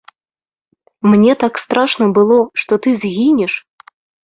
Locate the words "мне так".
1.11-1.61